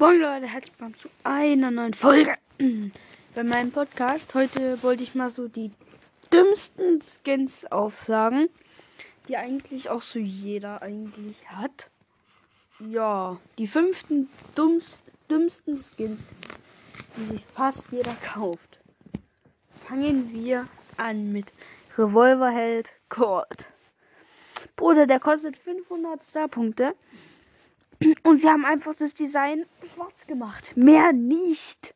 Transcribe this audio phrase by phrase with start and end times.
[0.00, 2.34] Moin Leute, herzlich willkommen zu einer neuen Folge
[3.34, 4.32] bei meinem Podcast.
[4.32, 5.72] Heute wollte ich mal so die
[6.32, 8.48] dümmsten Skins aufsagen,
[9.28, 11.90] die eigentlich auch so jeder eigentlich hat.
[12.78, 16.32] Ja, die fünften dummst, dümmsten Skins,
[17.18, 18.80] die sich fast jeder kauft.
[19.68, 21.52] Fangen wir an mit
[21.98, 23.68] Revolverheld Colt.
[24.76, 26.94] Bruder, der kostet 500 Star-Punkte.
[28.22, 30.76] Und sie haben einfach das Design schwarz gemacht.
[30.76, 31.94] Mehr nicht.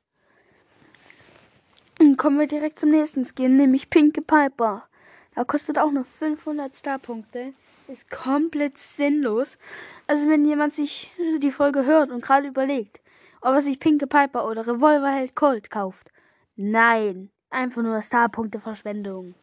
[2.01, 4.87] Und kommen wir direkt zum nächsten Skin, nämlich Pinke Piper.
[5.35, 7.55] Da kostet auch nur 500 Star-Punkte.
[7.89, 9.59] Ist komplett sinnlos.
[10.07, 13.01] Also wenn jemand sich die Folge hört und gerade überlegt,
[13.41, 16.11] ob er sich Pinke Piper oder Revolverheld Colt kauft.
[16.57, 17.31] Nein.
[17.51, 19.35] Einfach nur Star-Punkte Verschwendung.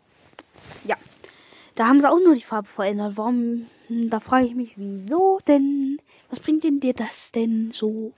[0.84, 0.98] Ja.
[1.76, 3.14] Da haben sie auch nur die Farbe verändert.
[3.16, 3.68] Warum?
[3.88, 6.02] Da frage ich mich, wieso denn?
[6.32, 8.14] Was bringt denn dir das denn so?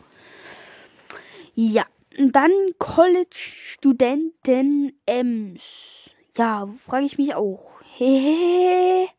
[1.55, 1.85] Ja,
[2.17, 6.11] dann College-Studenten Ems.
[6.38, 7.81] Ja, frage ich mich auch.
[7.97, 9.09] Hehehe.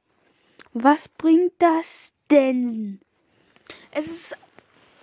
[0.73, 3.01] Was bringt das denn?
[3.91, 4.37] Es ist.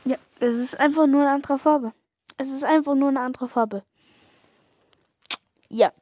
[0.05, 1.93] Ja, es ist einfach nur eine andere Farbe.
[2.37, 3.83] Es ist einfach nur eine andere Farbe.
[5.69, 5.93] Ja.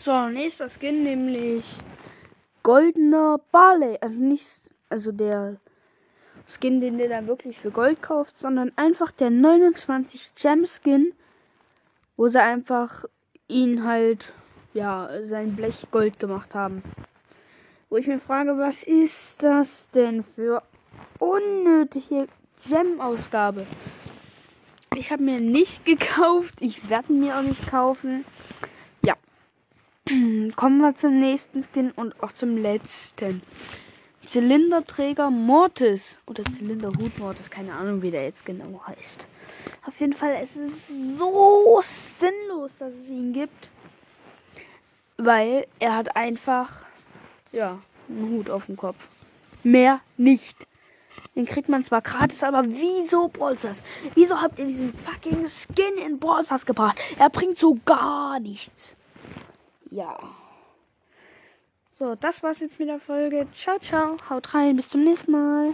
[0.00, 1.64] So, nächster Skin, nämlich
[2.62, 3.98] goldener Barley.
[4.00, 5.56] Also nicht, also der
[6.46, 11.14] Skin, den du dann wirklich für Gold kaufst, sondern einfach der 29 Gem Skin,
[12.16, 13.06] wo sie einfach
[13.48, 14.34] ihn halt,
[14.74, 16.82] ja, sein Blech Gold gemacht haben.
[17.88, 20.62] Wo ich mir frage, was ist das denn für
[21.18, 22.26] unnötige
[22.68, 23.66] Gem-Ausgabe?
[24.94, 28.26] Ich habe mir nicht gekauft, ich werde mir auch nicht kaufen.
[29.06, 29.14] Ja.
[30.56, 33.42] Kommen wir zum nächsten Skin und auch zum letzten.
[34.26, 36.18] Zylinderträger Mortis.
[36.26, 39.26] Oder Zylinderhut Mortis, keine Ahnung, wie der jetzt genau heißt.
[39.86, 41.82] Auf jeden Fall, es ist so
[42.18, 43.70] sinnlos, dass es ihn gibt.
[45.16, 46.70] Weil er hat einfach,
[47.52, 49.08] ja, einen Hut auf dem Kopf.
[49.62, 50.56] Mehr nicht.
[51.34, 53.82] Den kriegt man zwar gratis, aber wieso Brawlstars?
[54.14, 56.98] Wieso habt ihr diesen fucking Skin in Brawlstars gebracht?
[57.18, 58.96] Er bringt so gar nichts.
[59.90, 60.18] Ja.
[61.94, 63.46] So, das war's jetzt mit der Folge.
[63.52, 64.16] Ciao, ciao.
[64.28, 64.76] Haut rein.
[64.76, 65.70] Bis zum nächsten Mal.